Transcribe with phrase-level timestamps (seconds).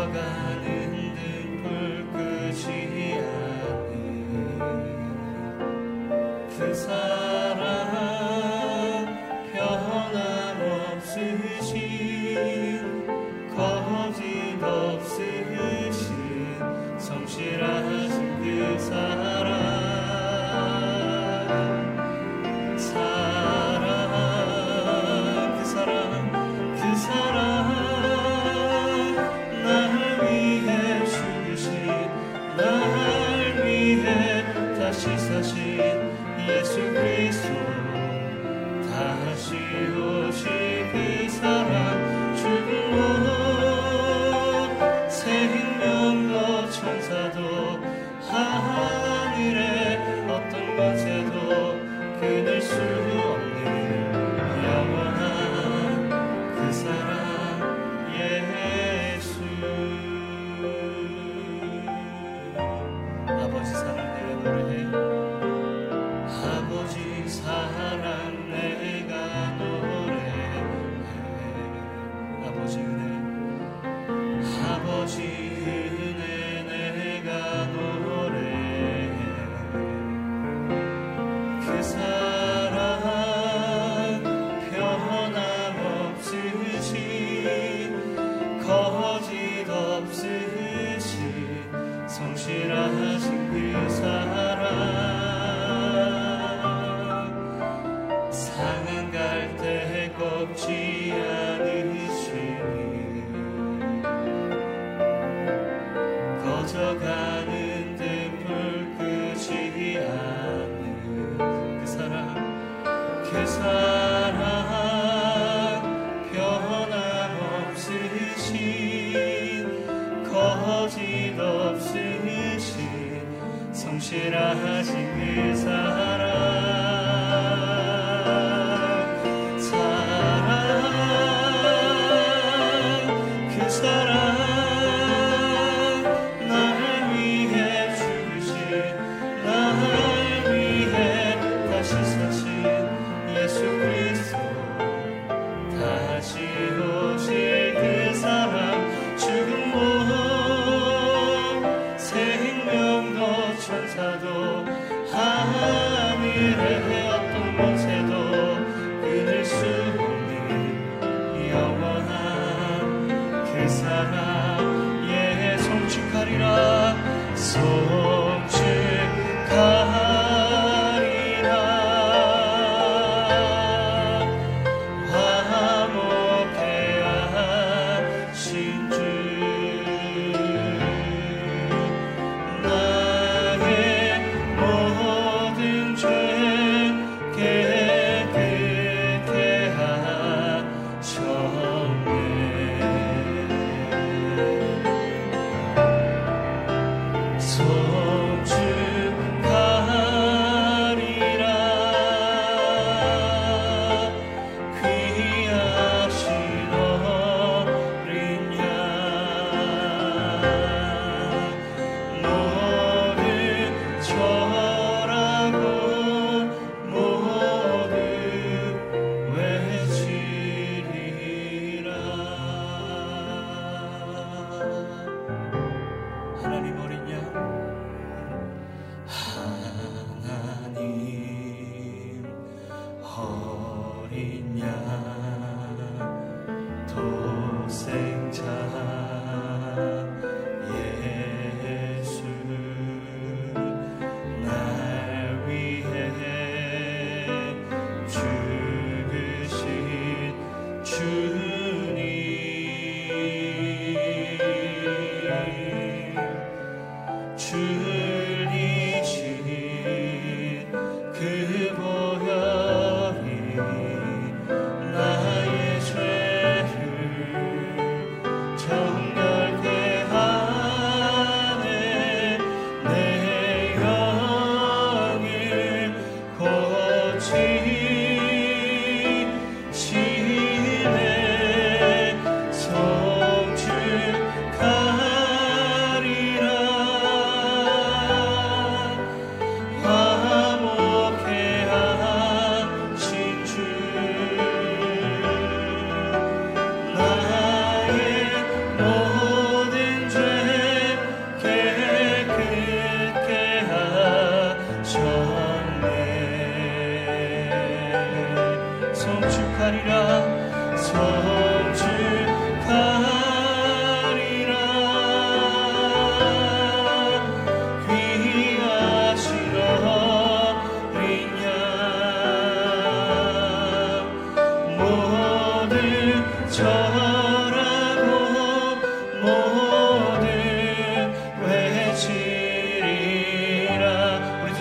[0.00, 0.99] 꺼져가는
[67.30, 68.39] 사랑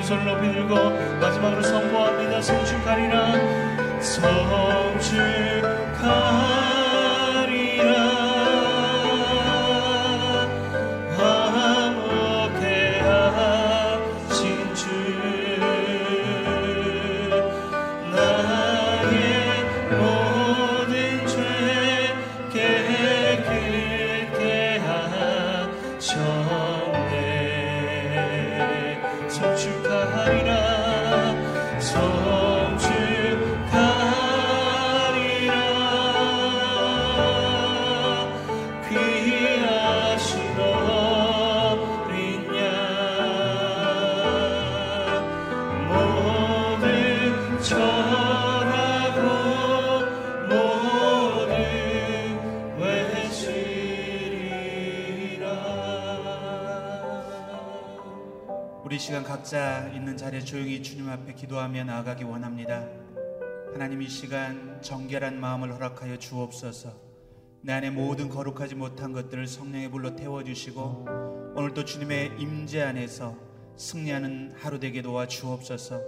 [0.10, 0.74] 주를 높이 들고
[1.22, 2.42] 마지막으로 선포합니다.
[2.42, 4.02] 성축하리라.
[4.02, 5.70] 성축하리라.
[59.50, 62.88] 각자 있는 자리에 조용히 주님 앞에 기도하며 나아가기 원합니다.
[63.74, 66.94] 하나님 이 시간 정결한 마음을 허락하여 주옵소서.
[67.64, 71.08] 내 안에 모든 거룩하지 못한 것들을 성령의 불로 태워 주시고
[71.56, 73.36] 오늘도 주님의 임재 안에서
[73.76, 76.00] 승리하는 하루 되게 도와 주옵소서.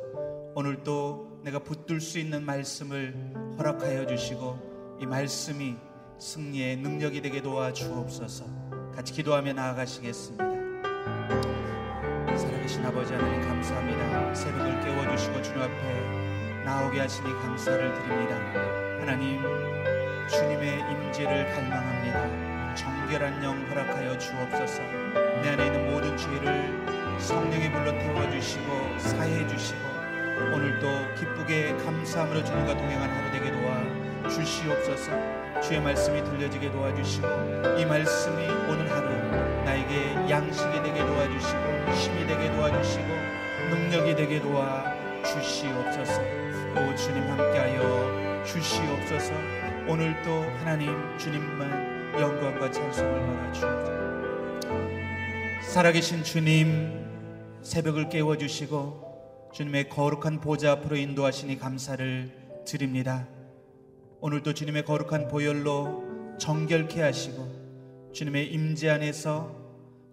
[0.53, 5.77] 오늘도 내가 붙들 수 있는 말씀을 허락하여 주시고 이 말씀이
[6.19, 8.45] 승리의 능력이 되게 도와 주옵소서.
[8.93, 10.51] 같이 기도하며 나아가시겠습니다.
[12.81, 14.33] 살아계신 아버지 하나님 감사합니다.
[14.33, 18.36] 새벽을 깨워주시고 주님 앞에 나오게 하시니 감사를 드립니다.
[19.00, 19.42] 하나님
[20.28, 22.75] 주님의 임재를 갈망합니다.
[22.75, 24.81] 정결한 영 허락하여 주옵소서.
[25.42, 29.80] 내 안에 있는 모든 죄를 성령의 불로 태워주시고 사해 주시고
[30.54, 35.12] 오늘도 기쁘게 감사함으로 주님과 동행한 하루 되게 도와 주시옵소서.
[35.62, 37.27] 주의 말씀이 들려지게 도와주시고
[37.77, 39.10] 이 말씀이 오늘 하루
[39.63, 43.07] 나에게 양식이 되게 도와주시고 힘이 되게 도와주시고
[43.69, 46.21] 능력이 되게 도와주시옵소서.
[46.21, 49.33] 오 주님 함께하여 주시옵소서.
[49.88, 54.01] 오늘도 하나님 주님만 영광과 찬송을 받아 주옵소서.
[55.74, 57.01] 살아계신 주님
[57.62, 62.31] 새벽을 깨워주시고 주님의 거룩한 보좌 앞으로 인도하시니 감사를
[62.65, 63.27] 드립니다.
[64.21, 69.61] 오늘도 주님의 거룩한 보혈로 정결케 하시고 주님의 임재 안에서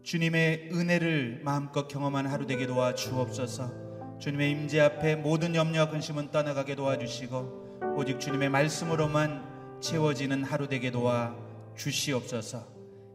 [0.02, 4.18] 주님의 은혜를 마음껏 경험한 하루 되게 도와 주옵소서.
[4.18, 11.36] 주님의 임재 앞에 모든 염려와 근심은 떠나가게 도와주시고 오직 주님의 말씀으로만 채워지는 하루 되게 도와
[11.76, 12.66] 주시옵소서.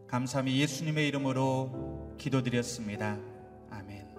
[0.08, 3.18] 감사함이 예수님의 이름으로 기도드렸습니다.
[3.70, 4.16] 아멘.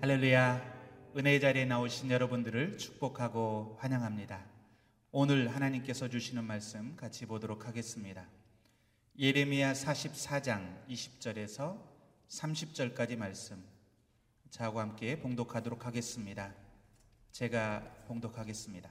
[0.00, 0.76] 할렐루야.
[1.16, 4.44] 은혜의 자리에 나오신 여러분들을 축복하고 환영합니다.
[5.12, 8.26] 오늘 하나님께서 주시는 말씀 같이 보도록 하겠습니다.
[9.18, 11.78] 예레미야 44장 20절에서
[12.28, 13.64] 30절까지 말씀
[14.50, 16.52] 자와 함께 봉독하도록 하겠습니다.
[17.32, 18.90] 제가 봉독하겠습니다.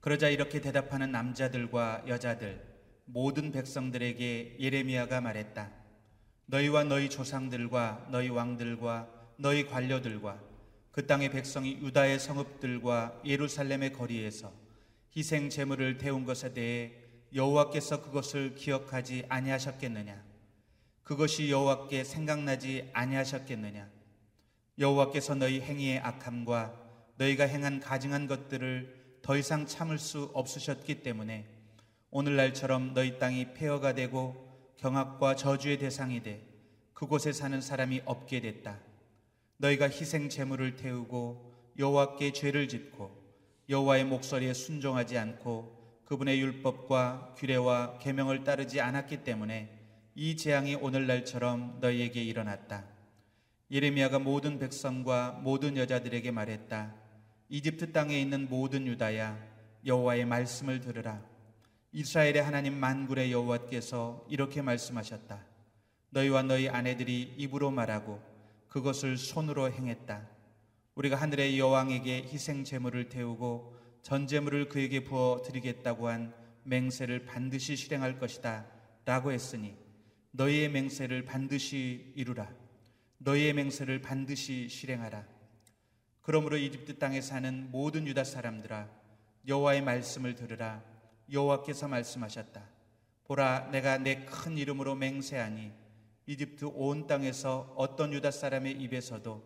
[0.00, 2.64] 그러자 이렇게 대답하는 남자들과 여자들
[3.04, 5.70] 모든 백성들에게 예레미야가 말했다.
[6.46, 10.42] 너희와 너희 조상들과 너희 왕들과 너희 관료들과
[10.92, 14.50] 그 땅의 백성이 유다의 성읍들과 예루살렘의 거리에서
[15.14, 17.05] 희생 제물을 태운 것에 대해
[17.36, 20.24] 여호와께서 그것을 기억하지 아니하셨겠느냐?
[21.02, 23.86] 그것이 여호와께 생각나지 아니하셨겠느냐?
[24.78, 26.74] 여호와께서 너희 행위의 악함과
[27.18, 31.46] 너희가 행한 가증한 것들을 더 이상 참을 수 없으셨기 때문에
[32.10, 34.34] 오늘날처럼 너희 땅이 폐허가 되고
[34.78, 36.42] 경악과 저주의 대상이 돼
[36.94, 38.78] 그곳에 사는 사람이 없게 됐다.
[39.58, 43.10] 너희가 희생 제물을 태우고 여호와께 죄를 짓고
[43.68, 45.75] 여호와의 목소리에 순종하지 않고
[46.06, 49.68] 그분의 율법과 규례와 계명을 따르지 않았기 때문에
[50.14, 52.84] 이 재앙이 오늘날처럼 너희에게 일어났다.
[53.72, 56.94] 예레미야가 모든 백성과 모든 여자들에게 말했다.
[57.48, 59.36] 이집트 땅에 있는 모든 유다야
[59.84, 61.20] 여호와의 말씀을 들으라.
[61.90, 65.44] 이스라엘의 하나님 만굴의 여호와께서 이렇게 말씀하셨다.
[66.10, 68.22] 너희와 너희 아내들이 입으로 말하고
[68.68, 70.28] 그것을 손으로 행했다.
[70.94, 76.32] 우리가 하늘의 여왕에게 희생 제물을 태우고 전 제물을 그에게 부어 드리겠다고 한
[76.62, 78.64] 맹세를 반드시 실행할 것이다.
[79.04, 79.74] 라고 했으니
[80.30, 82.48] 너희의 맹세를 반드시 이루라.
[83.18, 85.26] 너희의 맹세를 반드시 실행하라.
[86.22, 88.88] 그러므로 이집트 땅에 사는 모든 유다 사람들아
[89.48, 90.84] 여호와의 말씀을 들으라
[91.32, 92.62] 여호와께서 말씀하셨다
[93.24, 95.72] 보라 내가 내 큰 이름으로 맹세하니
[96.26, 99.42] 이집트 온 땅에서 어떤 유다 사람의 입에서도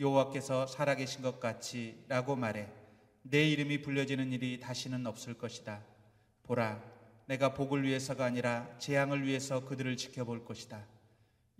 [0.00, 2.79] 여호와께서 살아계신 것 같이라고 말해
[3.22, 5.84] 내 이름이 불려지는 일이 다시는 없을 것이다
[6.44, 6.82] 보라
[7.26, 10.84] 내가 복을 위해서가 아니라 재앙을 위해서 그들을 지켜볼 것이다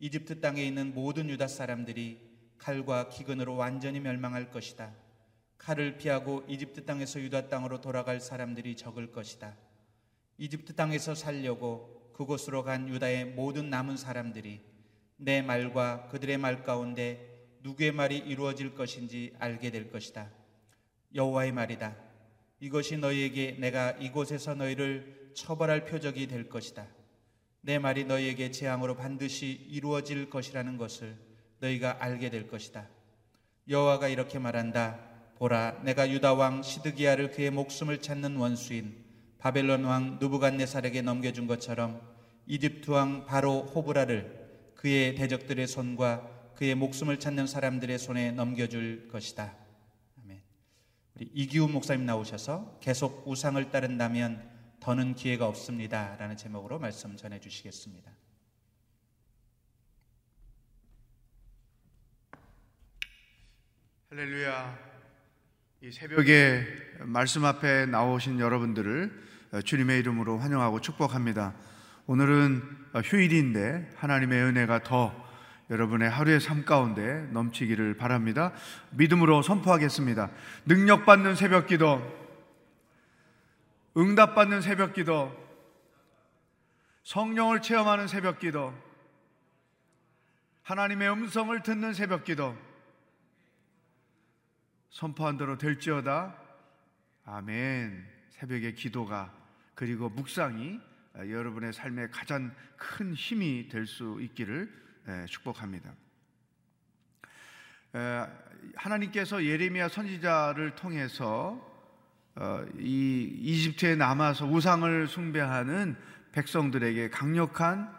[0.02, 4.95] 이집트 땅에 있는 모든 유다 사람들이 칼과 기근으로 완전히 멸망할 것이다.
[5.59, 9.57] 칼을 피하고 이집트 땅에서 유다 땅으로 돌아갈 사람들이 적을 것이다.
[10.38, 14.62] 이집트 땅에서 살려고 그곳으로 간 유다의 모든 남은 사람들이
[15.17, 20.31] 내 말과 그들의 말 가운데 누구의 말이 이루어질 것인지 알게 될 것이다.
[21.14, 21.97] 여호와의 말이다.
[22.61, 26.87] 이것이 너희에게 내가 이곳에서 너희를 처벌할 표적이 될 것이다.
[27.62, 31.17] 내 말이 너희에게 재앙으로 반드시 이루어질 것이라는 것을
[31.61, 32.88] 너희가 알게 될 것이다.
[33.69, 34.99] 여호와가 이렇게 말한다.
[35.37, 38.95] 보라, 내가 유다 왕 시드기야를 그의 목숨을 찾는 원수인
[39.38, 42.00] 바벨론 왕 누부갓네살에게 넘겨준 것처럼
[42.47, 49.55] 이집트 왕 바로 호브라를 그의 대적들의 손과 그의 목숨을 찾는 사람들의 손에 넘겨줄 것이다.
[51.21, 54.49] 이기훈 목사님 나오셔서 계속 우상을 따른다면
[54.81, 58.11] 더는 기회가 없습니다 라는 제목으로 말씀 전해 주시겠습니다.
[64.09, 64.79] 할렐루야.
[65.83, 66.67] 이 새벽에
[67.00, 69.29] 말씀 앞에 나오신 여러분들을
[69.65, 71.55] 주님의 이름으로 환영하고 축복합니다.
[72.07, 72.62] 오늘은
[73.05, 75.30] 휴일인데 하나님의 은혜가 더
[75.71, 78.53] 여러분의 하루의 삶 가운데 넘치기를 바랍니다.
[78.91, 80.31] 믿음으로 선포하겠습니다.
[80.67, 82.03] 능력받는 새벽 기도,
[83.97, 85.33] 응답받는 새벽 기도,
[87.05, 88.75] 성령을 체험하는 새벽 기도,
[90.62, 92.57] 하나님의 음성을 듣는 새벽 기도,
[94.91, 96.37] 선포한 대로 될지어다.
[97.25, 98.07] 아멘.
[98.31, 99.33] 새벽의 기도가
[99.77, 100.81] 그리고 묵상이
[101.17, 104.89] 여러분의 삶의 가장 큰 힘이 될 수 있기를
[105.26, 105.93] 축복합니다.
[108.76, 111.69] 하나님께서 예레미야 선지자를 통해서
[112.37, 115.97] 어, 이 이집트에 남아서 우상을 숭배하는
[116.33, 117.93] 백성들에게 강력한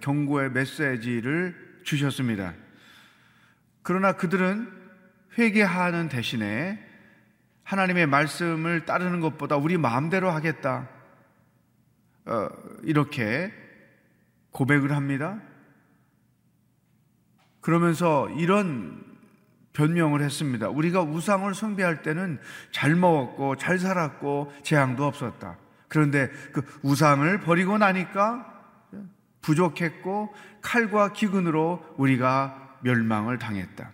[0.00, 2.54] 경고의 메시지를 주셨습니다.
[3.82, 4.70] 그러나 그들은
[5.38, 6.84] 회개하는 대신에
[7.64, 10.88] 하나님의 말씀을 따르는 것보다 우리 마음대로 하겠다.
[12.26, 12.48] 어,
[12.82, 13.52] 이렇게
[14.50, 15.40] 고백을 합니다.
[17.68, 19.04] 그러면서 이런
[19.74, 20.70] 변명을 했습니다.
[20.70, 25.58] 우리가 우상을 숭배할 때는 잘 먹었고 잘 살았고 재앙도 없었다.
[25.86, 28.64] 그런데 그 우상을 버리고 나니까
[29.42, 33.90] 부족했고 칼과 기근으로 우리가 멸망을 당했다.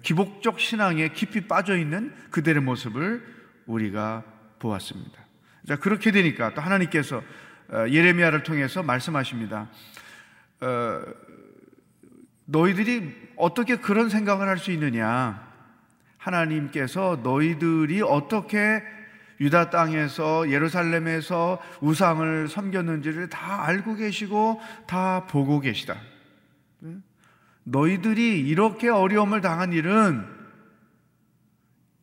[0.00, 3.22] 기복적 신앙에 깊이 빠져 있는 그들의 모습을
[3.66, 4.24] 우리가
[4.58, 5.22] 보았습니다.
[5.68, 7.22] 자, 그렇게 되니까 또 하나님께서
[7.68, 9.68] 어, 예레미야를 통해서 말씀하십니다.
[10.60, 11.02] 어,
[12.46, 15.44] 너희들이 어떻게 그런 생각을 할 수 있느냐?
[16.18, 18.82] 하나님께서 너희들이 어떻게
[19.40, 26.00] 유다 땅에서 예루살렘에서 우상을 섬겼는지를 다 알고 계시고 다 보고 계시다.
[27.64, 30.24] 너희들이 이렇게 어려움을 당한 일은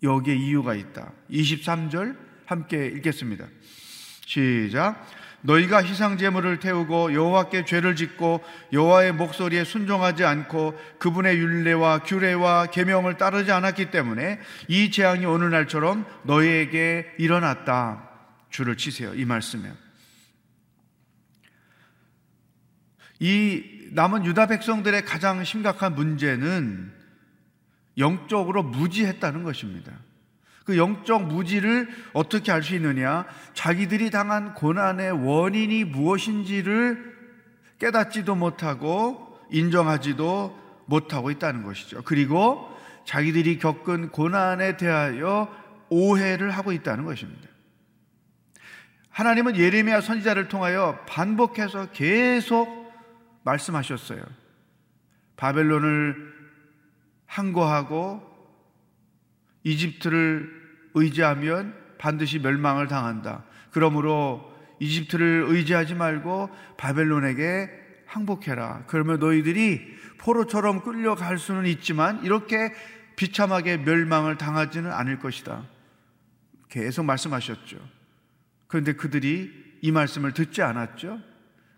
[0.03, 1.11] 여기에 이유가 있다.
[1.31, 3.47] 23절 함께 읽겠습니다.
[4.25, 5.05] 시작.
[5.43, 13.17] 너희가 희상 제물을 태우고 여호와께 죄를 짓고 여호와의 목소리에 순종하지 않고 그분의 율례와 규례와 계명을
[13.17, 18.09] 따르지 않았기 때문에 이 재앙이 오늘날처럼 너희에게 일어났다.
[18.49, 19.13] 줄을 치세요.
[19.15, 19.71] 이 말씀에.
[23.19, 26.91] 이 남은 유다 백성들의 가장 심각한 문제는
[27.97, 29.91] 영적으로 무지했다는 것입니다.
[30.65, 33.25] 그 영적 무지를 어떻게 알 수 있느냐?
[33.53, 37.13] 자기들이 당한 고난의 원인이 무엇인지를
[37.79, 42.01] 깨닫지도 못하고 인정하지도 못하고 있다는 것이죠.
[42.03, 42.69] 그리고
[43.05, 45.53] 자기들이 겪은 고난에 대하여
[45.89, 47.49] 오해를 하고 있다는 것입니다.
[49.09, 52.91] 하나님은 예레미야 선지자를 통하여 반복해서 계속
[53.43, 54.23] 말씀하셨어요.
[55.35, 56.33] 바벨론을
[57.25, 58.32] 항거하고
[59.63, 60.49] 이집트를
[60.93, 63.45] 의지하면 반드시 멸망을 당한다.
[63.71, 67.69] 그러므로 이집트를 의지하지 말고 바벨론에게
[68.05, 68.83] 항복해라.
[68.87, 69.81] 그러면 너희들이
[70.19, 72.73] 포로처럼 끌려갈 수는 있지만 이렇게
[73.15, 75.65] 비참하게 멸망을 당하지는 않을 것이다.
[76.69, 77.77] 계속 말씀하셨죠.
[78.67, 79.51] 그런데 그들이
[79.81, 81.19] 이 말씀을 듣지 않았죠.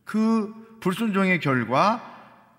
[0.06, 2.14] 그 불순종의 결과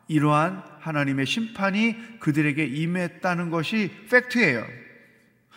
[0.09, 4.86] 이러한 하나님의 심판이 그들에게 임했다는 것이 팩트예요.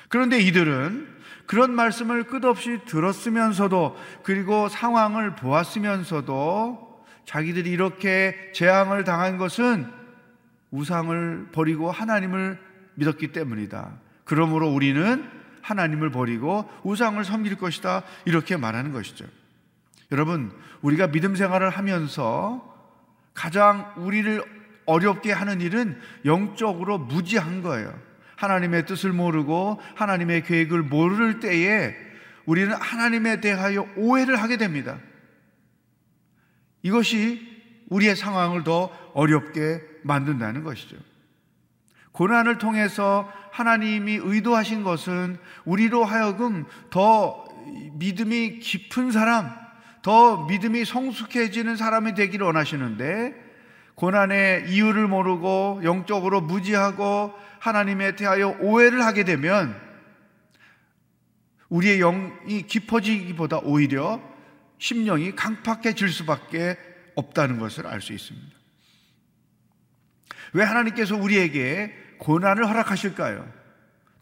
[0.10, 1.08] 그런데 이들은
[1.46, 9.88] 그런 말씀을 끝없이 들었으면서도 그리고 상황을 보았으면서도 자기들이 이렇게 재앙을 당한 것은
[10.72, 12.60] 우상을 버리고 하나님을
[12.96, 13.92] 믿었기 때문이다.
[14.26, 15.28] 그러므로 우리는
[15.62, 18.04] 하나님을 버리고 우상을 섬길 것이다.
[18.26, 19.26] 이렇게 말하는 것이죠.
[20.12, 20.52] 여러분,
[20.82, 22.76] 우리가 믿음 생활을 하면서
[23.34, 24.44] 가장 우리를
[24.86, 28.09] 어렵게 하는 일은 영적으로 무지한 거예요.
[28.40, 31.94] 하나님의 뜻을 모르고 하나님의 계획을 모를 때에
[32.46, 34.98] 우리는 하나님에 대하여 오해를 하게 됩니다.
[36.82, 37.46] 이것이
[37.90, 40.96] 우리의 상황을 더 어렵게 만든다는 것이죠.
[42.14, 47.46] 고난을 통해서 하나님이 의도하신 것은 우리로 하여금 더
[47.94, 49.52] 믿음이 깊은 사람,
[50.02, 53.49] 더 믿음이 성숙해지는 사람이 되기를 원하시는데
[54.00, 59.76] 고난의 이유를 모르고 영적으로 무지하고 하나님에 대하여 오해를 하게 되면
[61.68, 64.22] 우리의 영이 깊어지기보다 오히려
[64.78, 66.78] 심령이 강팍해질 수밖에
[67.16, 68.48] 없다는 것을 알 수 있습니다.
[70.54, 73.52] 왜 하나님께서 우리에게 고난을 허락하실까요?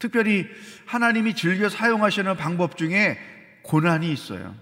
[0.00, 0.48] 특별히
[0.86, 3.16] 하나님이 즐겨 사용하시는 방법 중에
[3.62, 4.56] 고난이 있어요.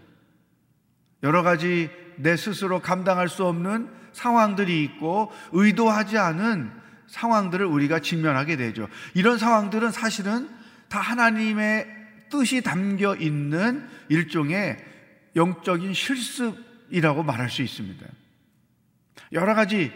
[1.22, 6.72] 여러 가지 내 스스로 감당할 수 없는 상황들이 있고 의도하지 않은
[7.06, 8.88] 상황들을 우리가 직면하게 되죠.
[9.14, 10.48] 이런 상황들은 사실은
[10.88, 11.86] 다 하나님의
[12.30, 14.78] 뜻이 담겨 있는 일종의
[15.36, 18.06] 영적인 실습이라고 말할 수 있습니다.
[19.32, 19.92] 여러 가지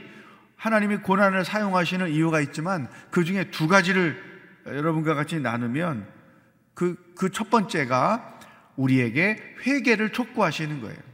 [0.56, 4.22] 하나님이 고난을 사용하시는 이유가 있지만 그 중에 두 가지를
[4.66, 6.06] 여러분과 같이 나누면
[6.74, 8.38] 그, 그 첫 번째가
[8.76, 11.09] 우리에게 회개를 촉구하시는 거예요.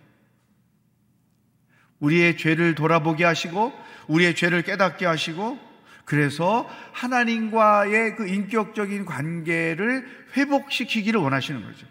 [2.00, 3.72] 우리의 죄를 돌아보게 하시고,
[4.08, 5.58] 우리의 죄를 깨닫게 하시고,
[6.04, 10.06] 그래서 하나님과의 그 인격적인 관계를
[10.36, 11.86] 회복시키기를 원하시는 거죠.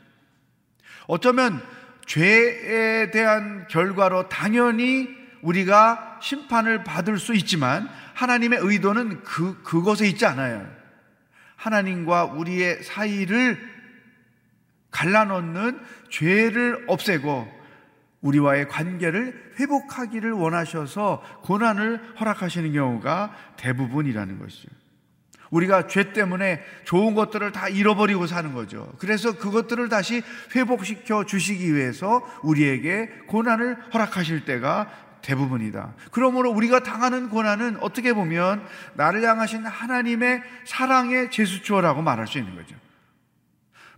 [1.08, 1.62] 어쩌면
[2.06, 5.10] 죄에 대한 결과로 당연히
[5.42, 10.68] 우리가 심판을 받을 수 있지만 하나님의 의도는 그, 그것에 있지 않아요.
[11.56, 13.60] 하나님과 우리의 사이를
[14.92, 17.55] 갈라놓는 죄를 없애고
[18.26, 24.70] 우리와의 관계를 회복하기를 원하셔서 고난을 허락하시는 경우가 대부분이라는 것이죠.
[25.52, 28.92] 우리가 죄 때문에 좋은 것들을 다 잃어버리고 사는 거죠.
[28.98, 30.24] 그래서 그것들을 다시
[30.56, 34.90] 회복시켜 주시기 위해서 우리에게 고난을 허락하실 때가
[35.22, 35.94] 대부분이다.
[36.12, 42.76] 그러므로 우리가 당하는 고난은 어떻게 보면 나를 향하신 하나님의 사랑의 제수초라고 말할 수 있는 거죠.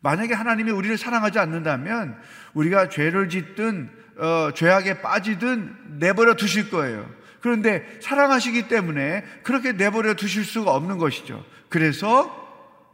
[0.07, 2.17] 만약에 하나님이 우리를 사랑하지 않는다면
[2.53, 7.13] 우리가 죄를 짓든 어, 죄악에 빠지든 내버려 두실 거예요.
[7.41, 11.45] 그런데 사랑하시기 때문에 그렇게 내버려 두실 수가 없는 것이죠.
[11.67, 12.33] 그래서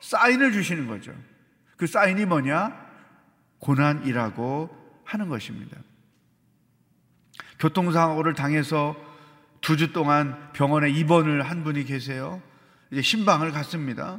[0.01, 1.13] 사인을 주시는 거죠.
[1.77, 2.75] 그 사인이 뭐냐?
[3.59, 5.77] 고난이라고 하는 것입니다.
[7.59, 8.95] 교통사고를 당해서
[9.61, 12.41] 두 주 동안 병원에 입원을 한 분이 계세요.
[12.89, 14.17] 이제 신방을 갔습니다.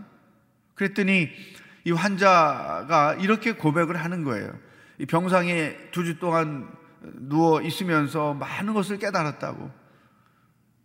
[0.77, 1.33] 그랬더니
[1.85, 4.53] 이 환자가 이렇게 고백을 하는 거예요.
[4.99, 6.69] 이 병상에 두 주 동안
[7.03, 9.71] 누워 있으면서 많은 것을 깨달았다고.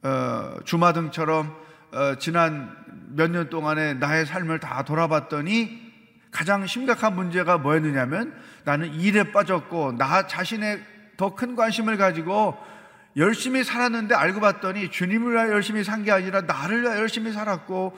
[0.04, 1.56] 어, 주마등처럼
[1.92, 2.76] 어, 지난
[3.16, 5.90] 몇 년 동안의 나의 삶을 다 돌아봤더니
[6.32, 8.34] 가장 심각한 문제가 뭐였느냐면
[8.64, 10.84] 나는 일에 빠졌고 나 자신의
[11.18, 12.56] 더 큰 관심을 가지고
[13.18, 17.98] 열심히 살았는데 알고 봤더니 주님을 열심히 산 게 아니라 나를 열심히 살았고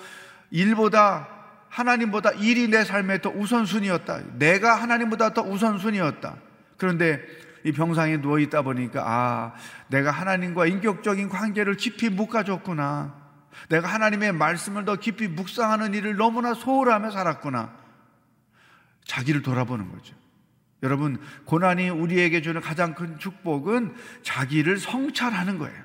[0.51, 1.27] 일보다
[1.71, 4.37] 하나님보다 일이 내 삶에 더 우선순위였다.
[4.37, 6.35] 내가 하나님보다 더 우선순위였다.
[6.77, 7.21] 그런데
[7.63, 9.53] 이 병상에 누워 있다 보니까 아,
[9.87, 13.15] 내가 하나님과 인격적인 관계를 깊이 못 가졌구나.
[13.69, 17.71] 내가 하나님의 말씀을 더 깊이 묵상하는 일을 너무나 소홀하며 살았구나.
[19.05, 20.13] 자기를 돌아보는 거죠.
[20.83, 25.77] 여러분, 고난이 우리에게 주는 가장 큰 축복은 자기를 성찰하는 거예요.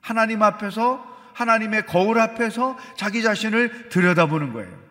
[0.00, 4.82] 하나님 앞에서, 하나님의 거울 앞에서 자기 자신을 들여다보는 거예요.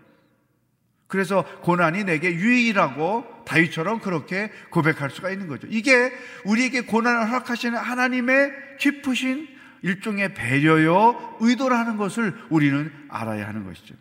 [1.08, 5.68] 그래서 고난이 내게 유익이라고 다윗처럼 그렇게 고백할 수가 있는 거죠.
[5.70, 6.12] 이게
[6.46, 9.48] 우리에게 고난을 허락하시는 하나님의 깊으신
[9.82, 13.96] 일종의 배려요, 의도라는 것을 우리는 알아야 하는 것이죠.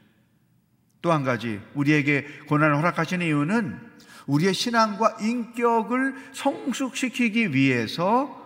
[1.03, 3.81] 또 한 가지, 우리에게 고난을 허락하시는 이유는
[4.27, 8.37] 우리의 신앙과 인격을 성숙시키기 위해서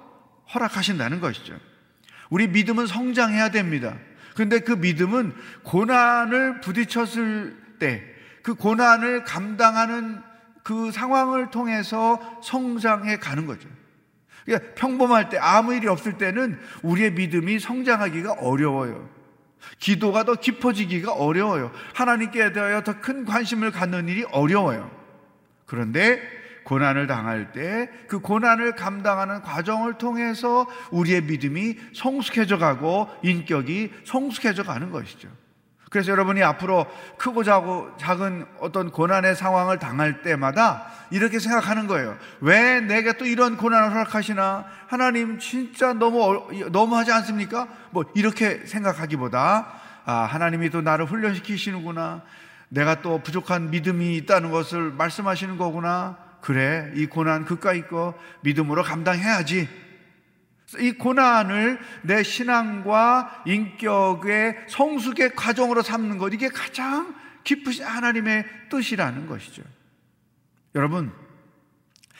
[0.54, 1.58] 허락하신다는 것이죠.
[2.30, 3.94] 우리 믿음은 성장해야 됩니다.
[4.34, 5.32] 그런데 그 믿음은
[5.62, 8.02] 고난을 부딪혔을 때,
[8.42, 10.20] 그 고난을 감당하는
[10.62, 13.68] 그 상황을 통해서 성장해 가는 거죠.
[14.44, 19.08] 그러니까 평범할 때 아무 일이 없을 때는 우리의 믿음이 성장하기가 어려워요.
[19.78, 21.72] 기도가 더 깊어지기가 어려워요.
[21.94, 24.90] 하나님께 대하여 더 큰 관심을 갖는 일이 어려워요.
[25.66, 26.20] 그런데
[26.64, 34.90] 고난을 당할 때 그 고난을 감당하는 과정을 통해서 우리의 믿음이 성숙해져 가고 인격이 성숙해져 가는
[34.90, 35.28] 것이죠.
[35.90, 36.86] 그래서 여러분이 앞으로
[37.18, 42.16] 크고 작은 어떤 고난의 상황을 당할 때마다 이렇게 생각하는 거예요.
[42.40, 44.64] 왜 내게 또 이런 고난을 허락하시나?
[44.88, 47.68] 하나님 진짜 너무, 너무 하지 않습니까?
[47.90, 49.72] 뭐 이렇게 생각하기보다,
[50.04, 52.22] 아, 하나님이 또 나를 훈련시키시는구나.
[52.68, 56.23] 내가 또 부족한 믿음이 있다는 것을 말씀하시는 거구나.
[56.44, 59.66] 그래, 이 고난 그까 있고 믿음으로 감당해야지.
[60.78, 69.62] 이 고난을 내 신앙과 인격의 성숙의 과정으로 삼는 것, 이게 가장 깊으신 하나님의 뜻이라는 것이죠.
[70.74, 71.12] 여러분,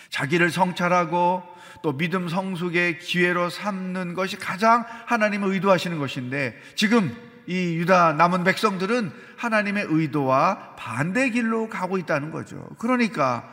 [0.09, 1.43] 자기를 성찰하고
[1.83, 7.15] 또 믿음 성숙의 기회로 삼는 것이 가장 하나님을 의도하시는 것인데 지금
[7.47, 12.67] 이 유다 남은 백성들은 하나님의 의도와 반대 길로 가고 있다는 거죠.
[12.79, 13.53] 그러니까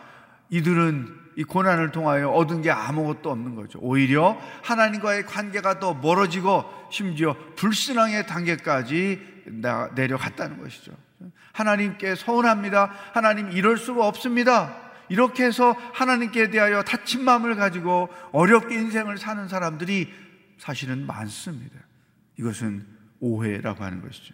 [0.52, 3.80] 이들은 이 고난을 통하여 얻은 게 아무것도 없는 거죠.
[3.82, 9.46] 오히려 하나님과의 관계가 더 멀어지고 심지어 불신앙의 단계까지
[9.96, 10.92] 내려갔다는 것이죠.
[11.54, 12.92] 하나님께 서운합니다.
[13.14, 14.76] 하나님 이럴 수가 없습니다.
[15.10, 20.14] 이렇게 해서 하나님께 대하여 다친 마음을 가지고 어렵게 인생을 사는 사람들이
[20.58, 21.76] 사실은 많습니다.
[22.38, 22.86] 이것은
[23.20, 24.34] 오해라고 하는 것이죠.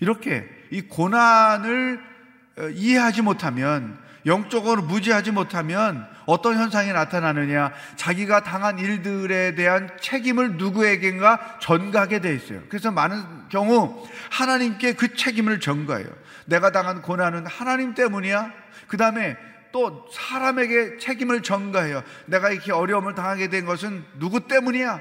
[0.00, 2.10] 이렇게 이 고난을
[2.58, 7.72] 어, 이해하지 못하면 영적으로 무지하지 못하면 어떤 현상이 나타나느냐?
[7.96, 12.60] 자기가 당한 일들에 대한 책임을 누구에겐가 전가하게 돼 있어요.
[12.68, 16.08] 그래서 많은 경우 하나님께 그 책임을 전가해요.
[16.46, 18.52] 내가 당한 고난은 하나님 때문이야?
[18.86, 19.36] 그 다음에
[19.72, 22.02] 또 사람에게 책임을 전가해요.
[22.26, 25.00] 내가 이렇게 어려움을 당하게 된 것은 누구 때문이야?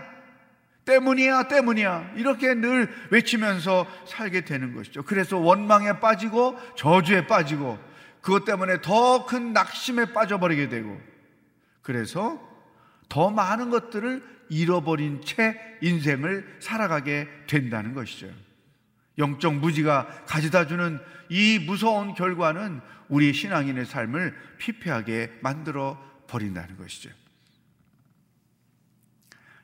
[0.85, 2.11] 때문이야, 때문이야.
[2.15, 5.03] 이렇게 늘 외치면서 살게 되는 것이죠.
[5.03, 7.77] 그래서 원망에 빠지고 저주에 빠지고
[8.29, 11.01] 그것 때문에 더 큰 낙심에 빠져버리게 되고
[11.81, 12.39] 그래서
[13.09, 18.29] 더 많은 것들을 잃어버린 채 인생을 살아가게 된다는 것이죠.
[19.17, 27.09] 영적 무지가 가져다 주는 이 무서운 결과는 우리 신앙인의 삶을 피폐하게 만들어 버린다는 것이죠.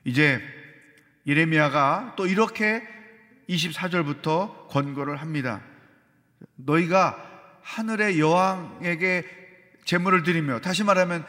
[0.04, 0.42] 이제
[1.24, 2.82] 예레미야가 또 이렇게
[3.48, 5.62] 24절부터 권고를 합니다.
[6.56, 7.35] 너희가
[7.66, 9.24] 하늘의 여왕에게
[9.84, 11.24] 제물을 드리며 다시 말하면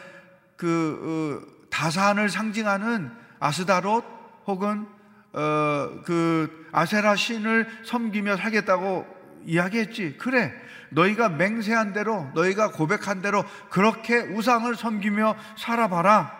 [0.56, 4.06] 그 어, 다산을 상징하는 아스다롯
[4.46, 4.88] 혹은
[5.34, 9.06] 어, 그 아세라 신을 섬기며 살겠다고
[9.46, 10.18] 이야기했지.
[10.18, 10.54] 그래.
[10.90, 16.38] 너희가 맹세한 대로, 너희가 고백한 대로 그렇게 우상을 섬기며 살아봐라.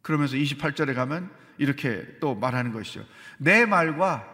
[0.00, 3.04] 그러면서 28절에 가면 이렇게 또 말하는 것이죠.
[3.38, 4.26] 내 말과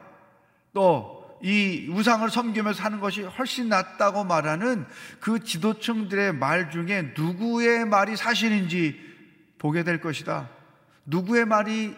[0.72, 4.86] 또 이 우상을 섬기며 사는 것이 훨씬 낫다고 말하는
[5.20, 8.98] 그 지도층들의 말 중에 누구의 말이 사실인지
[9.58, 10.48] 보게 될 것이다.
[11.06, 11.94] 누구의 말이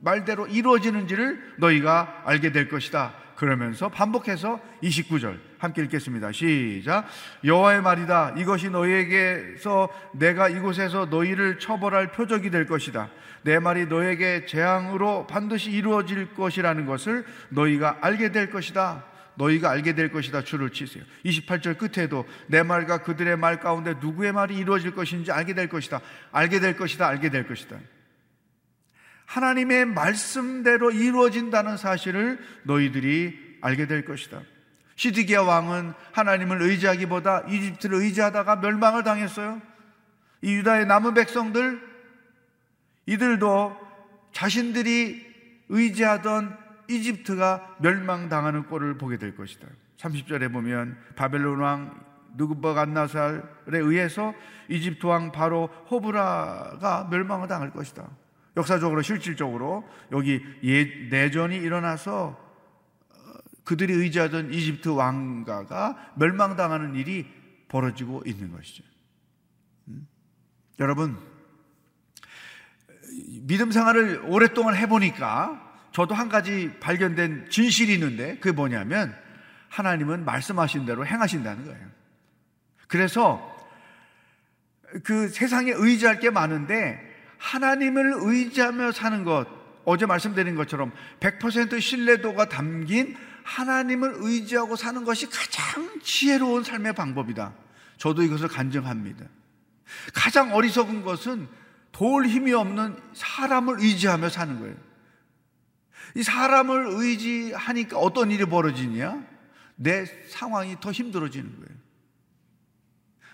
[0.00, 3.14] 말대로 이루어지는지를 너희가 알게 될 것이다.
[3.36, 6.32] 그러면서 반복해서 29절 함께 읽겠습니다.
[6.32, 7.06] 시작.
[7.44, 8.34] 여호와의 말이다.
[8.38, 13.10] 이것이 너희에게서 내가 이곳에서 너희를 처벌할 표적이 될 것이다.
[13.42, 19.04] 내 말이 너에게 재앙으로 반드시 이루어질 것이라는 것을 너희가 알게 될 것이다.
[19.34, 20.42] 너희가 알게 될 것이다.
[20.42, 21.04] 줄을 치세요.
[21.24, 26.00] 28절 끝에도 내 말과 그들의 말 가운데 누구의 말이 이루어질 것인지 알게 될 것이다.
[26.32, 27.06] 알게 될 것이다.
[27.06, 27.78] 알게 될 것이다.
[29.26, 34.40] 하나님의 말씀대로 이루어진다는 사실을 너희들이 알게 될 것이다.
[34.98, 39.62] 시드기야 왕은 하나님을 의지하기보다 이집트를 의지하다가 멸망을 당했어요.
[40.42, 41.80] 이 유다의 남은 백성들
[43.06, 43.76] 이들도
[44.32, 45.24] 자신들이
[45.68, 46.56] 의지하던
[46.88, 49.68] 이집트가 멸망당하는 꼴을 보게 될 것이다.
[49.98, 54.34] 30절에 보면 바벨론 왕 누구버간나살에 의해서
[54.68, 58.04] 이집트 왕 바로 호브라가 멸망을 당할 것이다.
[58.56, 62.47] 역사적으로 실질적으로 여기 예, 내전이 일어나서 어,
[63.68, 67.26] 그들이 의지하던 이집트 왕가가 멸망당하는 일이
[67.68, 68.82] 벌어지고 있는 것이죠.
[69.88, 70.08] 음?
[70.78, 71.18] 여러분
[73.42, 79.14] 믿음 생활을 오랫동안 해보니까 저도 한 가지 발견된 진실이 있는데 그게 뭐냐면
[79.68, 81.88] 하나님은 말씀하신 대로 행하신다는 거예요.
[82.86, 83.54] 그래서
[85.04, 86.98] 그 세상에 의지할 게 많은데
[87.36, 89.46] 하나님을 의지하며 사는 것,
[89.84, 93.14] 어제 말씀드린 것처럼 100% 신뢰도가 담긴
[93.48, 97.54] 하나님을 의지하고 사는 것이 가장 지혜로운 삶의 방법이다.
[97.96, 99.24] 저도 이것을 간증합니다.
[100.12, 101.48] 가장 어리석은 것은
[101.90, 104.76] 도울 힘이 없는 사람을 의지하며 사는 거예요.
[106.14, 109.24] 이 사람을 의지하니까 어떤 일이 벌어지냐?
[109.76, 111.78] 내 상황이 더 힘들어지는 거예요.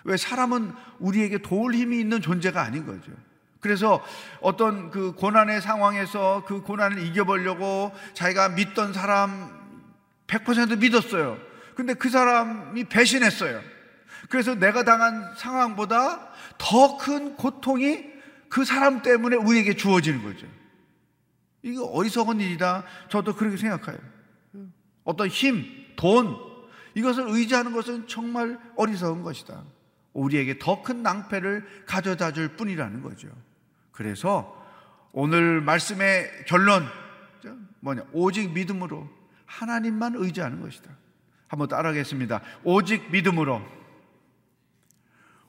[0.05, 3.11] 왜 사람은 우리에게 도울 힘이 있는 존재가 아닌 거죠.
[3.59, 4.05] 그래서
[4.41, 9.64] 어떤 그 고난의 상황에서 그 고난을 이겨보려고 자기가 믿던 사람
[10.27, 11.39] 100% 믿었어요.
[11.75, 13.61] 근데 그 사람이 배신했어요.
[14.29, 18.05] 그래서 내가 당한 상황보다 더 큰 고통이
[18.49, 20.47] 그 사람 때문에 우리에게 주어지는 거죠.
[21.63, 22.85] 이거 어리석은 일이다.
[23.09, 23.99] 저도 그렇게 생각해요.
[25.03, 25.65] 어떤 힘,
[25.97, 26.37] 돈,
[26.95, 29.65] 이것을 의지하는 것은 정말 어리석은 것이다.
[30.13, 33.29] 우리에게 더 큰 낭패를 가져다 줄 뿐이라는 거죠.
[33.91, 34.63] 그래서
[35.13, 36.87] 오늘 말씀의 결론,
[37.81, 39.09] 뭐냐, 오직 믿음으로
[39.47, 40.91] 하나님만 의지하는 것이다.
[41.49, 42.41] 한번 따라하겠습니다.
[42.65, 43.63] 오직 믿음으로.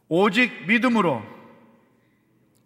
[0.08, 1.23] 오직 믿음으로.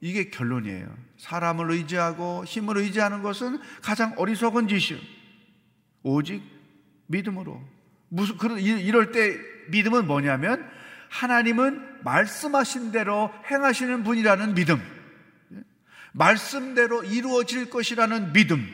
[0.02, 0.96] 이게 결론이에요.
[1.18, 5.00] 사람을 의지하고 힘을 의지하는 것은 가장 어리석은 짓이요.
[6.04, 6.42] 오직
[7.08, 7.62] 믿음으로.
[8.10, 9.38] 무슨, 그런, 이럴 때
[9.70, 10.70] 믿음은 뭐냐면
[11.10, 14.82] 하나님은 말씀하신 대로 행하시는 분이라는 믿음.
[16.12, 18.66] 말씀대로 이루어질 것이라는 믿음.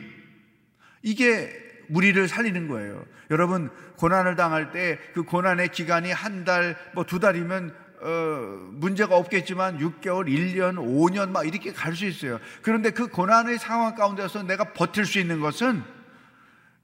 [1.02, 3.04] 이게 우리를 살리는 거예요.
[3.30, 9.78] 여러분, 고난을 당할 때 그 고난의 기간이 한 달, 뭐 두 달이면 어, 문제가 없겠지만
[9.78, 12.38] 6개월, 1년, 5년 막 이렇게 갈 수 있어요.
[12.62, 15.82] 그런데 그 고난의 상황 가운데서 내가 버틸 수 있는 것은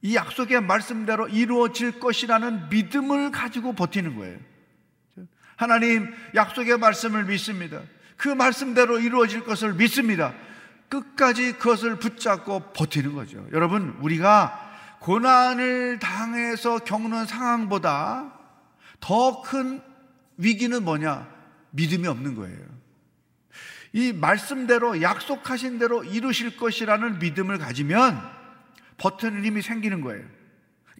[0.01, 4.39] 이 약속의 말씀대로 이루어질 것이라는 믿음을 가지고 버티는 거예요.
[5.57, 7.81] 하나님 약속의 말씀을 믿습니다.
[8.17, 10.33] 그 말씀대로 이루어질 것을 믿습니다.
[10.89, 13.47] 끝까지 그것을 붙잡고 버티는 거죠.
[13.53, 14.72] 여러분, 우리가
[15.03, 18.33] 고난을 당해서 겪는 상황보다
[19.01, 19.83] 더 큰
[20.37, 21.29] 위기는 뭐냐?
[21.71, 22.59] 믿음이 없는 거예요.
[23.93, 28.19] 이 말씀대로 약속하신 대로 이루실 것이라는 믿음을 가지면
[28.97, 30.25] 버티는 힘이 생기는 거예요.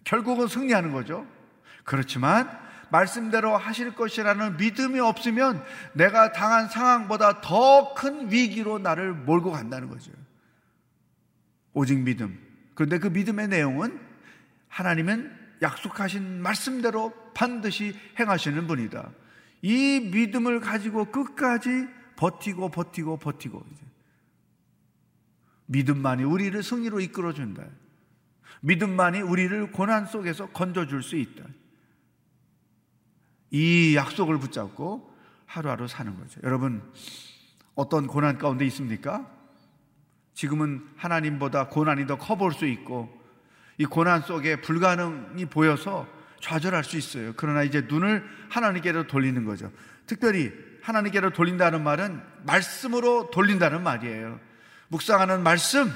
[0.03, 1.25] 결국은 승리하는 거죠.
[1.85, 2.49] 그렇지만
[2.89, 5.63] 말씀대로 하실 것이라는 믿음이 없으면
[5.93, 10.11] 내가 당한 상황보다 더 큰 위기로 나를 몰고 간다는 거죠.
[11.73, 12.52] 오직 믿음.
[12.75, 13.99] 그런데 그 믿음의 내용은
[14.67, 19.11] 하나님은 약속하신 말씀대로 반드시 행하시는 분이다.
[19.61, 23.65] 이 믿음을 가지고 끝까지 버티고 버티고 버티고
[25.67, 27.63] 믿음만이 우리를 승리로 이끌어준다.
[28.61, 31.43] 믿음만이 우리를 고난 속에서 건져줄 수 있다.
[33.51, 35.13] 이 약속을 붙잡고
[35.45, 36.39] 하루하루 사는 거죠.
[36.43, 36.81] 여러분,
[37.75, 39.29] 어떤 고난 가운데 있습니까?
[40.33, 43.21] 지금은 하나님보다 고난이 더커볼수 있고,
[43.77, 46.07] 이 고난 속에 불가능이 보여서
[46.41, 47.33] 좌절할 수 있어요.
[47.37, 49.71] 그러나 이제 눈을 하나님께로 돌리는 거죠.
[50.05, 54.39] 특별히 하나님께로 돌린다는 말은 말씀으로 돌린다는 말이에요.
[54.89, 55.91] 묵상하는 말씀,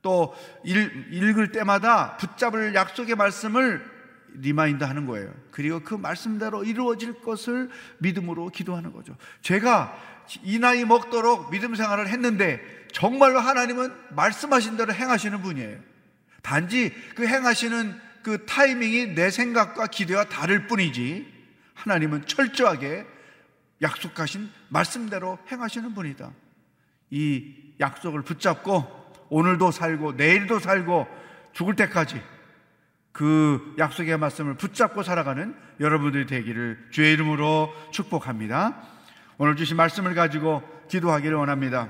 [0.00, 3.92] 또 읽, 을 때마다 붙잡을 약속의 말씀을
[4.34, 5.32] remind 하는 거예요.
[5.50, 9.16] 그리고 그 말씀대로 이루어질 것을 믿음으로 기도하는 거죠.
[9.42, 9.94] 제가
[10.42, 12.60] 이 나이 먹도록 믿음 생활을 했는데
[12.92, 15.78] 정말로 하나님은 말씀하신 대로 행하시는 분이에요.
[16.42, 21.26] 단지 그 행하시는 그 타이밍이 내 생각과 기대와 다를 뿐이지
[21.74, 23.04] 하나님은 철저하게
[23.80, 26.30] 약속하신 말씀대로 행하시는 분이다.
[27.10, 31.08] 이 약속을 붙잡고 오늘도 살고 내일도 살고
[31.52, 32.22] 죽을 때까지
[33.12, 38.91] 그 약속의 말씀을 붙잡고 살아가는 여러분들이 되기를 주의 이름으로 축복합니다.
[39.42, 41.88] 오늘 주신 말씀을 가지고 기도하기를 원합니다.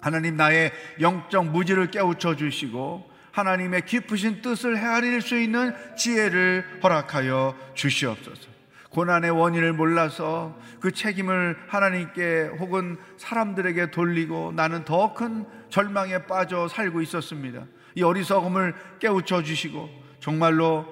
[0.00, 8.48] 하나님 나의 영적 무지를 깨우쳐 주시고 하나님의 깊으신 뜻을 헤아릴 수 있는 지혜를 허락하여 주시옵소서.
[8.88, 17.02] 고난의 원인을 몰라서 그 책임을 하나님께 혹은 사람들에게 돌리고 나는 더 큰 절망에 빠져 살고
[17.02, 17.66] 있었습니다.
[17.94, 20.86] 이 어리석음을 깨우쳐 주시고 정말로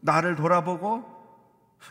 [0.00, 1.19] 나를 돌아보고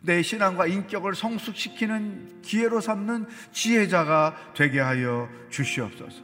[0.01, 6.21] 내 신앙과 인격을 성숙시키는 기회로 삼는 지혜자가 되게 하여 주시옵소서.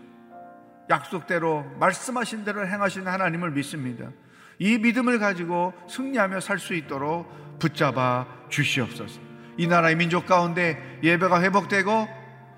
[0.90, 4.12] 약속대로 말씀하신 대로 행하신 하나님을 믿습니다.
[4.60, 9.20] 이 믿음을 가지고 승리하며 살 수 있도록 붙잡아 주시옵소서.
[9.58, 12.08] 이 나라의 민족 가운데 예배가 회복되고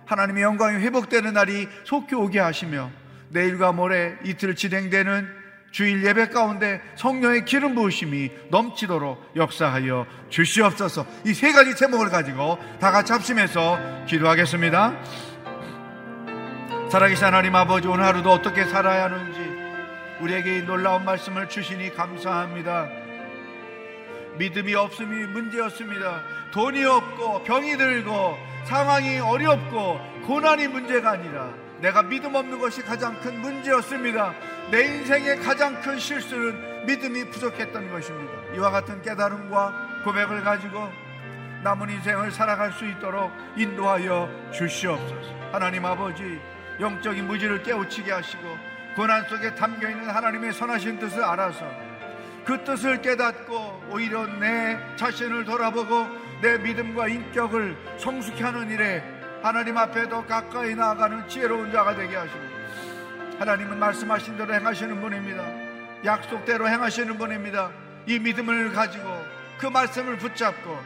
[0.05, 2.91] 하나님의 영광이 회복되는 날이 속히 오게 하시며
[3.29, 5.36] 내일과 모레 이틀 진행되는
[5.77, 11.05] 주일 예배 가운데 성령의 기름 부으심이 넘치도록 역사하여 주시옵소서.
[11.23, 14.95] 이 세 가지 제목을 가지고 다 같이 합심해서 기도하겠습니다.
[16.89, 19.39] 살아계신 하나님 아버지 오늘 하루도 어떻게 살아야 하는지
[20.19, 22.89] 우리에게 놀라운 말씀을 주시니 감사합니다.
[24.39, 26.23] 믿음이 없음이 문제였습니다.
[26.53, 33.39] 돈이 없고 병이 들고 상황이 어렵고 고난이 문제가 아니라 내가 믿음 없는 것이 가장 큰
[33.39, 34.33] 문제였습니다.
[34.71, 38.33] 내 인생의 가장 큰 실수는 믿음이 부족했던 것입니다.
[38.55, 40.89] 이와 같은 깨달음과 고백을 가지고
[41.63, 45.31] 남은 인생을 살아갈 수 있도록 인도하여 주시옵소서.
[45.51, 46.39] 하나님 아버지,
[46.79, 48.43] 영적인 무지를 깨우치게 하시고
[48.95, 51.69] 고난 속에 담겨 있는 하나님의 선하신 뜻을 알아서
[52.45, 56.07] 그 뜻을 깨닫고 오히려 내 자신을 돌아보고
[56.41, 59.03] 내 믿음과 인격을 성숙히 하는 일에
[59.41, 62.39] 하나님 앞에 더 가까이 나아가는 지혜로운 자가 되게 하시고
[63.39, 65.43] 하나님은 말씀하신 대로 행하시는 분입니다.
[66.05, 67.71] 약속대로 행하시는 분입니다.
[68.07, 69.05] 이 믿음을 가지고
[69.59, 70.77] 그 말씀을 붙잡고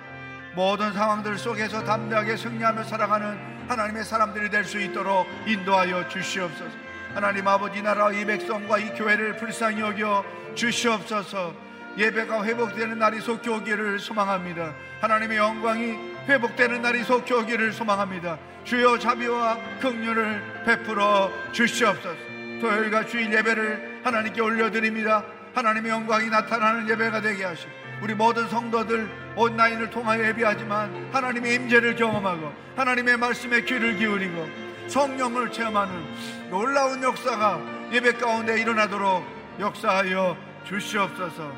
[0.53, 3.37] 모든 상황들 속에서 담대하게 승리하며 살아가는
[3.69, 6.71] 하나님의 사람들이 될 수 있도록 인도하여 주시옵소서.
[7.13, 11.53] 하나님 아버지 나라 이 백성과 이 교회를 불쌍히 여겨 주시옵소서.
[11.97, 14.73] 예배가 회복되는 날이 속히 오기를 소망합니다.
[15.01, 18.37] 하나님의 영광이 회복되는 날이 속히 오기를 소망합니다.
[18.63, 22.15] 주여 자비와 긍휼을 베풀어 주시옵소서.
[22.61, 25.23] 토요일과 주일 예배를 하나님께 올려드립니다.
[25.55, 32.51] 하나님의 영광이 나타나는 예배가 되게 하시고 우리 모든 성도들 온라인을 통하여 예배하지만 하나님의 임재를 경험하고
[32.75, 34.47] 하나님의 말씀에 귀를 기울이고
[34.87, 37.59] 성령을 체험하는 놀라운 역사가
[37.91, 39.25] 예배 가운데 일어나도록
[39.59, 41.51] 역사하여 주시옵소서.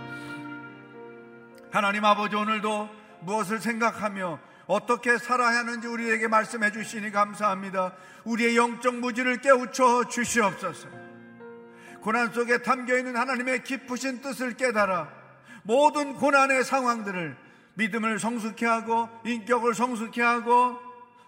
[1.71, 2.89] 하나님 아버지 오늘도
[3.21, 7.93] 무엇을 생각하며 어떻게 살아야 하는지 우리에게 말씀해 주시니 감사합니다.
[8.23, 10.87] 우리의 영적 무지를 깨우쳐 주시옵소서.
[12.01, 15.09] 고난 속에 담겨 있는 하나님의 깊으신 뜻을 깨달아
[15.63, 17.37] 모든 고난의 상황들을
[17.75, 20.77] 믿음을 성숙케 하고 인격을 성숙케 하고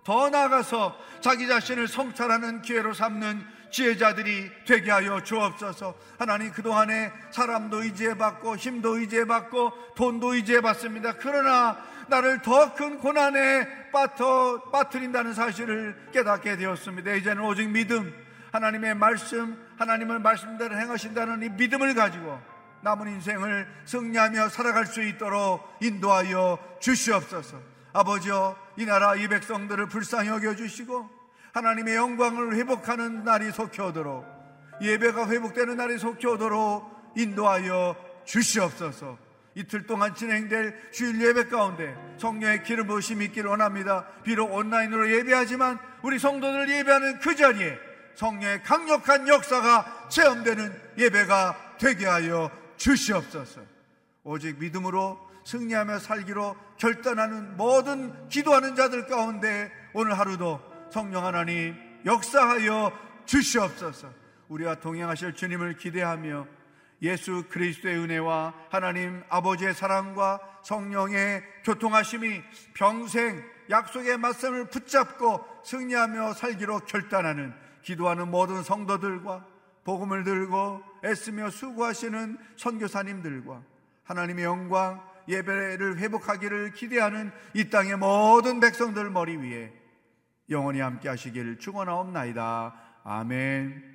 [0.03, 5.95] 더 나아가서 자기 자신을 성찰하는 기회로 삼는 지혜자들이 되게 하여 주옵소서.
[6.17, 11.15] 하나님 그동안에 사람도 의지해봤고 힘도 의지해봤고 돈도 의지해봤습니다.
[11.19, 11.77] 그러나
[12.09, 17.13] 나를 더 큰 고난에 빠터, 빠뜨린다는 사실을 깨닫게 되었습니다.
[17.13, 18.13] 이제는 오직 믿음,
[18.51, 22.39] 하나님의 말씀, 하나님을 말씀대로 행하신다는 이 믿음을 가지고
[22.81, 27.59] 남은 인생을 승리하며 살아갈 수 있도록 인도하여 주시옵소서.
[27.93, 31.09] 아버지여, 이 나라 이 백성들을 불쌍히 여겨주시고
[31.53, 34.25] 하나님의 영광을 회복하는 날이 속히 오도록
[34.81, 39.24] 예배가 회복되는 날이 속히 오도록 인도하여 주시옵소서.
[39.55, 44.05] 이틀 동안 진행될 주일 예배 가운데 성령의 기름 부으심이 있기를 원합니다.
[44.23, 47.79] 비록 온라인으로 예배하지만 우리 성도들 예배하는 그 자리에
[48.15, 53.61] 성령의 강력한 역사가 체험되는 예배가 되게 하여 주시옵소서.
[54.23, 60.59] 오직 믿음으로 승리하며 살기로 결단하는 모든 기도하는 자들 가운데 오늘 하루도
[60.91, 62.91] 성령 하나님 역사하여
[63.25, 64.09] 주시옵소서.
[64.49, 66.47] 우리와 동행하실 주님을 기대하며
[67.05, 72.41] 예수 그리스도의 은혜와 하나님 아버지의 사랑과 성령의 교통하심이
[72.73, 79.45] 평생 약속의 말씀을 붙잡고 승리하며 살기로 결단하는 기도하는 모든 성도들과
[79.83, 83.61] 복음을 들고 애쓰며 수고하시는 선교사님들과
[84.03, 89.71] 하나님의 영광 예배를 회복하기를 기대하는 이 땅의 모든 백성들 머리 위에
[90.49, 92.73] 영원히 함께 하시길 축원하옵나이다.
[93.03, 93.94] 아멘.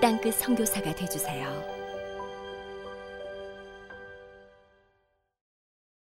[0.00, 1.75] 땅끝 성교사가 되주세요